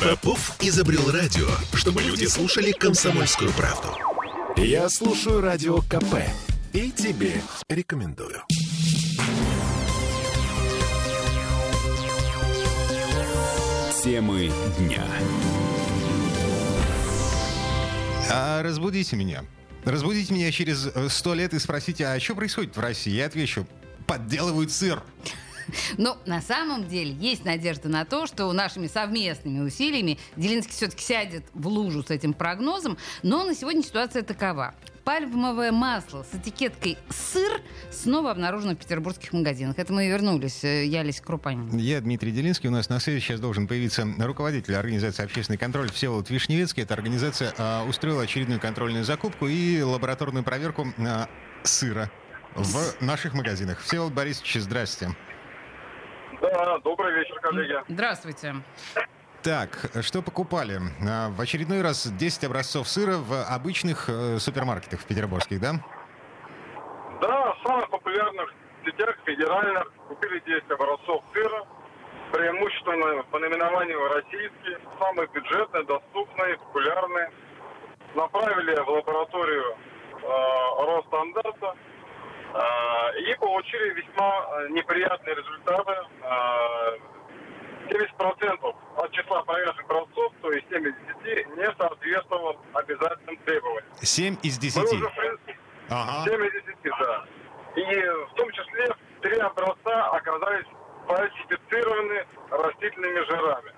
[0.00, 3.88] Попов изобрел радио, чтобы люди слушали комсомольскую правду.
[4.56, 6.16] Я слушаю радио КП
[6.72, 8.42] и тебе рекомендую.
[14.02, 15.04] Темы дня.
[18.30, 19.44] А разбудите меня.
[19.84, 23.12] Разбудите меня через сто лет и спросите, а что происходит в России?
[23.12, 23.66] Я отвечу,
[24.06, 25.02] подделывают сыр.
[25.98, 31.44] Но на самом деле есть надежда на то, что нашими совместными усилиями Делинский все-таки сядет
[31.54, 32.98] в лужу с этим прогнозом.
[33.22, 34.74] Но на сегодня ситуация такова.
[35.04, 39.78] Пальмовое масло с этикеткой «сыр» снова обнаружено в петербургских магазинах.
[39.78, 40.64] Это мы вернулись.
[40.64, 41.76] Э, я Олеся Крупанин.
[41.76, 42.70] Я Дмитрий Делинский.
[42.70, 46.84] У нас на связи сейчас должен появиться руководитель организации «Общественный контроль» Всеволод Вишневецкий.
[46.84, 51.26] Эта организация э, устроила очередную контрольную закупку и лабораторную проверку э,
[51.64, 52.10] сыра
[52.54, 53.80] в наших магазинах.
[53.80, 55.14] Всеволод Борисович, здрасте.
[56.44, 57.74] Да, добрый вечер, коллеги.
[57.88, 58.56] Здравствуйте.
[59.42, 60.78] Так, что покупали?
[61.08, 65.72] А, в очередной раз 10 образцов сыра в обычных э, супермаркетах в петербургских, да?
[67.22, 68.52] Да, в самых популярных
[68.84, 71.66] сетях федеральных купили 10 образцов сыра,
[72.32, 77.30] преимущественно по наименованию российские, самые бюджетные, доступные, популярные.
[78.14, 79.76] Направили в лабораторию
[80.12, 81.74] э, Росстандарта,
[82.54, 85.92] и получили весьма э, неприятные результаты.
[87.88, 87.94] 70%
[88.40, 90.94] э, от числа проверенных образцов, то есть 7 из
[91.24, 93.84] 10, не соответствовало обязательным требованиям.
[94.00, 94.76] 7 из 10?
[94.76, 95.58] Мы уже, в принципе,
[95.90, 96.30] ага.
[96.30, 97.24] 7 из 10, да.
[97.76, 97.84] И
[98.30, 98.88] в том числе
[99.20, 100.66] три образца оказались
[101.06, 103.72] фальсифицированы растительными жирами.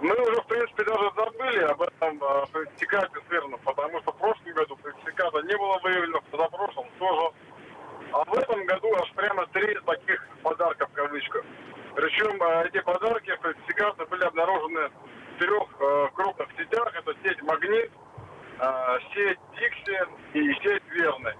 [0.00, 2.20] Мы уже, в принципе, даже забыли об этом
[2.52, 7.34] фальсификате сырном, потому что в прошлом году фальсификата не было выявлено, в позапрошлом тоже.
[8.14, 11.44] А в этом году аж прямо три таких подарка в кавычках.
[11.96, 16.94] Причем э, эти подарки, фальсификаты были обнаружены в трех э, крупных сетях.
[16.94, 17.90] Это сеть «Магнит»,
[18.60, 19.98] э, сеть «Дикси»
[20.34, 21.34] и сеть «Верный».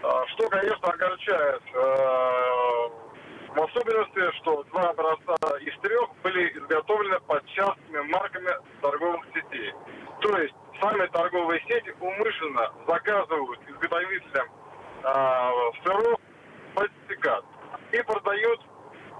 [0.00, 1.62] Что, конечно, огорчает.
[1.74, 8.50] В особенности, что два образца из трех были изготовлены под частными марками
[8.80, 9.74] торговых сетей.
[10.22, 14.48] То есть сами торговые сети умышленно заказывают изготовителям
[15.04, 15.52] а,
[15.84, 16.20] сыров
[16.74, 17.44] фальсификат
[17.92, 18.60] и продают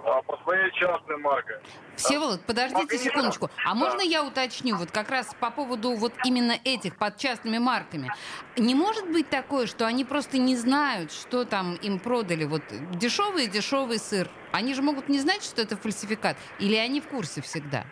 [0.05, 1.61] а, по своей частной марке.
[1.97, 3.51] Всеволод, подождите секундочку.
[3.65, 8.11] А можно я уточню, вот как раз по поводу вот именно этих под частными марками.
[8.57, 12.45] Не может быть такое, что они просто не знают, что там им продали?
[12.45, 12.63] Вот
[12.93, 14.29] дешевый-дешевый сыр.
[14.53, 16.37] Они же могут не знать, что это фальсификат?
[16.59, 17.85] Или они в курсе всегда?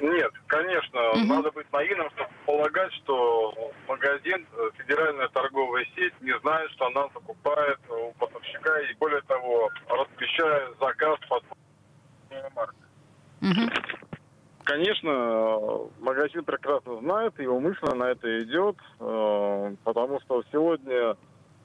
[0.00, 1.24] Нет, конечно, угу.
[1.26, 7.08] надо быть наивным, чтобы полагать, что магазин, э, федеральная торговая сеть не знает, что она
[7.12, 11.44] закупает у поставщика и, более того, размещает заказ под
[12.54, 12.78] маркой.
[13.42, 13.70] Угу.
[14.64, 21.16] Конечно, магазин прекрасно знает и умышленно на это идет, э, потому что сегодня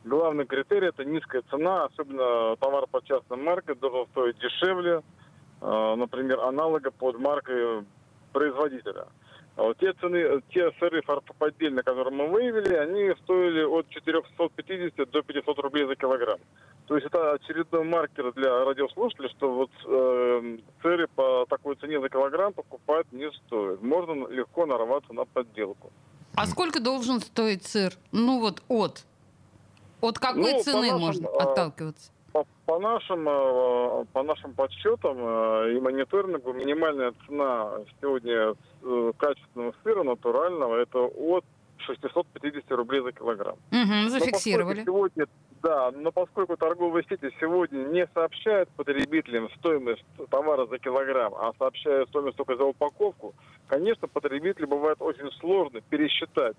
[0.03, 5.02] главный критерий– это низкая цена, особенно товар под частной маркой должен стоить дешевле,
[5.62, 7.85] э, например, аналога под маркой
[8.35, 9.07] производителя.
[9.56, 15.22] А вот те цены, те сыры фарфоподдельные, которые мы выявили, они стоили от 450 до
[15.22, 16.40] 500 рублей за килограмм.
[16.88, 22.09] То есть это очередной маркер для радиослушателей, что вот э, сыры по такой цене за
[22.09, 23.81] килограмм покупать не стоит.
[23.81, 25.90] Можно легко нарваться на подделку.
[26.35, 27.94] А сколько должен стоить сыр?
[28.12, 29.06] Ну вот от.
[30.02, 32.12] От какой ну, цены можно а, отталкиваться?
[32.35, 39.73] По, по, нашим, э, по нашим подсчетам э, и мониторингу минимальная цена сегодня э, качественного
[39.81, 41.46] сыра натурального это от
[41.78, 43.56] 650 рублей за килограмм.
[43.72, 44.84] Угу, зафиксировали.
[44.84, 45.28] Сегодня,
[45.63, 52.09] да, но поскольку торговые сети сегодня не сообщают потребителям стоимость товара за килограмм, а сообщают
[52.09, 53.34] стоимость только за упаковку,
[53.67, 56.57] конечно, потребителю бывает очень сложно пересчитать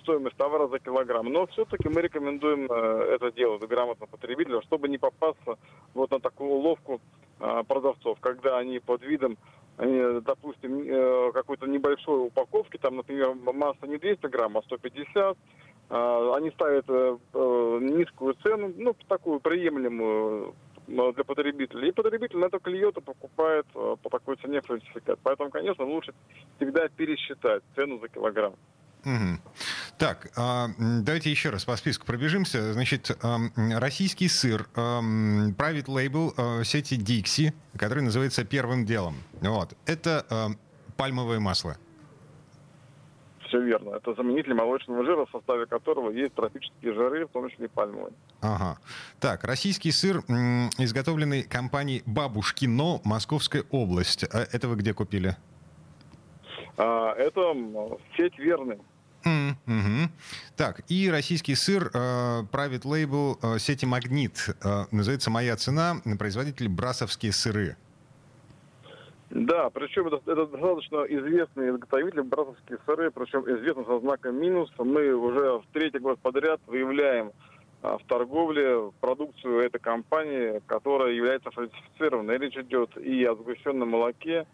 [0.00, 1.32] стоимость товара за килограмм.
[1.32, 5.58] Но все-таки мы рекомендуем э, это делать грамотно потребителю, чтобы не попасться
[5.94, 7.00] вот на такую уловку
[7.40, 9.36] а, продавцов, когда они под видом
[9.78, 15.36] допустим, э, какой-то небольшой упаковки, там, например, масса не 200 грамм, а 150,
[15.90, 17.18] а, они ставят э,
[17.82, 20.54] низкую цену, ну, такую приемлемую
[20.86, 21.88] для потребителя.
[21.88, 25.18] И потребитель на это клюет и покупает по такой цене фальсификат.
[25.22, 26.14] Поэтому, конечно, лучше
[26.56, 28.54] всегда пересчитать цену за килограмм.
[29.06, 29.38] Угу.
[29.98, 30.66] Так, э,
[31.02, 32.72] давайте еще раз по списку пробежимся.
[32.72, 39.14] Значит, э, российский сыр, private label э, сети Dixie, который называется «Первым делом».
[39.40, 39.74] Вот.
[39.86, 40.56] Это
[40.96, 41.76] пальмовое масло.
[43.46, 43.90] все верно.
[43.90, 48.12] Это заменитель молочного жира, в составе которого есть тропические жиры, в том числе и пальмовый.
[48.40, 48.78] Ага.
[49.20, 50.18] Так, российский сыр,
[50.78, 54.24] изготовленный компанией «Бабушкино», Московская область.
[54.24, 55.36] А это вы где купили?
[56.76, 57.54] А, это
[58.16, 58.78] сеть «Верный».
[59.26, 60.08] Mm-hmm.
[60.56, 64.50] Так, и российский сыр э, Label э, сети «Магнит».
[64.62, 65.96] Э, называется «Моя цена».
[66.18, 67.76] Производитель «Брасовские сыры».
[69.30, 74.70] Да, причем это, это достаточно известный изготовитель братовские сыры, причем известный со знаком минус.
[74.78, 77.32] Мы уже в третий год подряд выявляем
[77.82, 82.38] а, в торговле продукцию этой компании, которая является фальсифицированной.
[82.38, 84.46] Речь идет и о сгущенном молоке,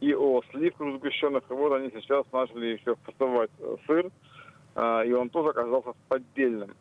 [0.00, 1.44] и о сливках сгущенных.
[1.50, 4.10] И вот они сейчас начали еще вкусовать э, сыр,
[4.74, 6.74] а, и он тоже оказался поддельным.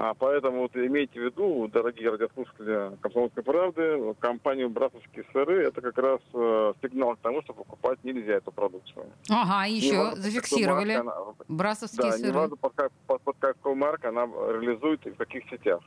[0.00, 5.98] А поэтому вот имейте в виду, дорогие радиослушатели «Комсомольской правды», компанию «Брасовские сыры»— это как
[5.98, 9.06] раз э, сигнал к тому, что покупать нельзя эту продукцию.
[9.28, 11.14] Ага, еще важно, зафиксировали она,
[11.48, 12.28] «Брасовские да, сыры».
[12.28, 12.74] не важно, под,
[13.08, 15.80] под, под какой маркой она реализует и в каких сетях.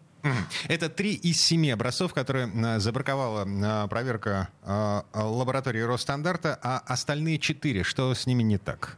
[0.68, 7.40] Это три из семи образцов, которые э, забраковала э, проверка э, лаборатории Росстандарта, а остальные
[7.40, 8.98] четыре, что с ними не так?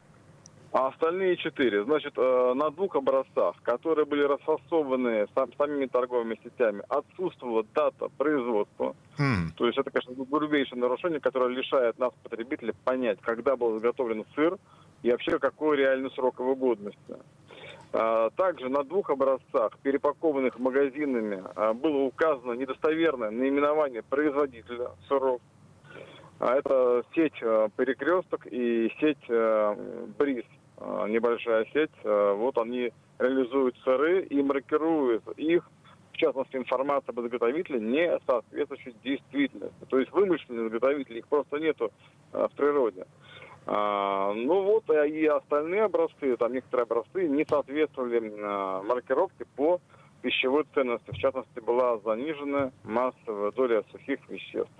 [0.73, 7.63] А остальные четыре, значит, э, на двух образцах, которые были расфасованы самими торговыми сетями, отсутствовала
[7.75, 8.95] дата производства.
[9.19, 9.53] Mm.
[9.55, 14.57] То есть это, конечно, грубейшее нарушение, которое лишает нас, потребителей, понять, когда был изготовлен сыр
[15.03, 17.17] и вообще какой реальный срок его годности.
[17.91, 25.39] А, также на двух образцах, перепакованных магазинами, а, было указано недостоверное наименование производителя сыров.
[26.39, 29.75] А это сеть э, «Перекресток» и сеть э,
[30.17, 30.43] «Бриз».
[30.77, 35.69] Э, небольшая сеть, э, вот они реализуют сыры и маркируют их,
[36.11, 39.85] в частности, информация об изготовителе, не соответствующей действительности.
[39.89, 41.91] То есть вымышленные изготовители, их просто нету
[42.31, 43.05] э, в природе.
[43.65, 48.19] А, ну вот, и остальные образцы, там некоторые образцы не соответствовали
[48.85, 49.79] маркировке по
[50.21, 51.11] пищевой ценности.
[51.11, 54.73] В частности, была занижена массовая доля сухих веществ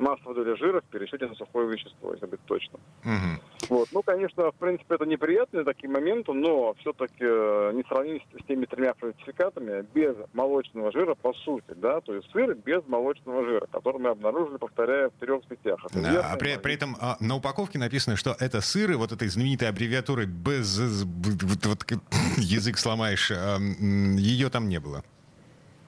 [0.00, 2.80] массовая доля жира в пересчете на сухое вещество, если быть точным.
[3.04, 3.49] Угу.
[3.70, 3.88] Вот.
[3.92, 8.66] Ну, конечно, в принципе, это неприятные такие моменты, но все-таки э, не сравнить с теми
[8.66, 14.00] тремя фальсификатами без молочного жира, по сути, да, то есть сыр без молочного жира, который
[14.00, 15.78] мы обнаружили, повторяя, в трех сетях.
[15.88, 19.28] Это да, а при, при этом а, на упаковке написано, что это сыры, вот этой
[19.28, 20.80] знаменитой аббревиатуры без...
[20.80, 21.84] Вот, вот,
[22.38, 23.58] язык сломаешь, а,
[24.18, 25.04] ее там не было.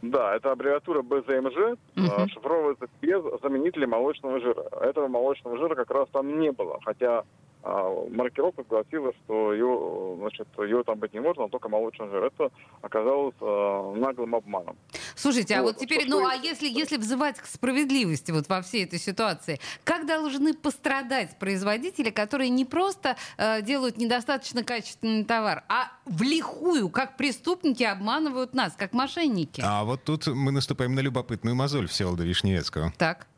[0.02, 2.28] Да, это аббревиатура БЗМЖ, uh-huh.
[2.28, 4.64] шифровывается без заменителя молочного жира.
[4.80, 7.24] Этого молочного жира как раз там не было, хотя а,
[7.62, 12.24] маркировка гласила, что ее, значит, ее там быть не может, а только молочный жир.
[12.24, 12.50] Это
[12.80, 14.76] оказалось а, наглым обманом.
[15.14, 18.84] Слушайте, а вот, вот теперь, ну а если, если взывать к справедливости вот во всей
[18.84, 25.92] этой ситуации, как должны пострадать производители, которые не просто э, делают недостаточно качественный товар, а
[26.04, 29.62] в лихую, как преступники, обманывают нас, как мошенники?
[29.64, 32.92] А вот тут мы наступаем на любопытную мозоль Всеволода Вишневецкого.
[32.98, 33.28] Так.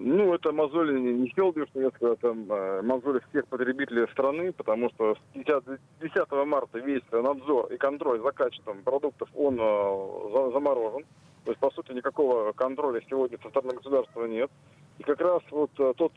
[0.00, 5.64] Ну, это мозоли не Фелдиш, это э, мозоли всех потребителей страны, потому что с 10,
[6.00, 11.04] 10 марта весь надзор и контроль за качеством продуктов, он э, заморожен.
[11.44, 14.50] То есть, по сути, никакого контроля сегодня со стороны государства нет.
[14.98, 16.12] И как раз вот э, тот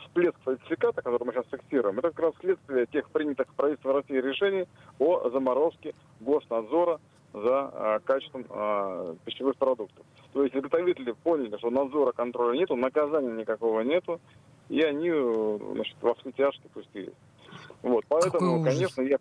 [0.00, 4.64] всплеск фальсификата, который мы сейчас фиксируем, это как раз следствие тех принятых правительством России решений
[4.98, 7.00] о заморозке госнадзора
[7.36, 10.04] за э, качеством э, пищевых продуктов.
[10.32, 14.20] То есть изготовители поняли, что надзора, контроля нету, наказания никакого нету,
[14.68, 17.14] и они э, значит, во все тяжкие пустились.
[17.82, 19.18] Вот, поэтому, конечно, я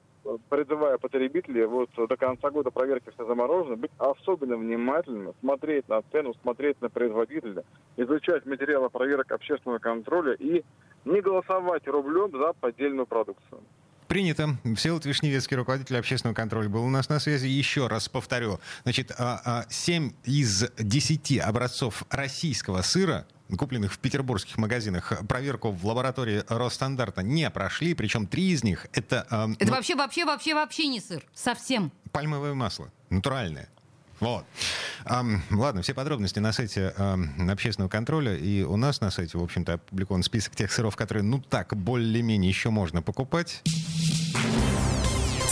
[0.49, 6.33] призываю потребителей вот до конца года проверки все заморожено, быть особенно внимательными, смотреть на цену,
[6.41, 7.63] смотреть на производителя,
[7.97, 10.63] изучать материалы проверок общественного контроля и
[11.03, 13.61] не голосовать рублем за поддельную продукцию.
[14.07, 14.57] Принято.
[14.75, 17.47] Всеволод Вишневецкий, руководитель общественного контроля, был у нас на связи.
[17.47, 18.59] Еще раз повторю.
[18.83, 19.65] Значит, 7 а, а,
[20.29, 23.25] из 10 образцов российского сыра
[23.57, 29.27] купленных в петербургских магазинах, проверку в лаборатории Росстандарта не прошли, причем три из них это...
[29.29, 31.23] Э, это ну, вообще, вообще, вообще, вообще не сыр.
[31.33, 31.91] Совсем.
[32.11, 32.91] Пальмовое масло.
[33.09, 33.69] Натуральное.
[34.19, 34.45] Вот.
[35.05, 36.89] Ладно, все подробности на сайте
[37.49, 38.35] общественного контроля.
[38.35, 42.49] И у нас на сайте, в общем-то, опубликован список тех сыров, которые, ну так, более-менее
[42.49, 43.61] еще можно покупать.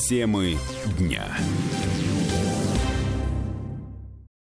[0.07, 0.57] Темы
[0.97, 1.25] дня.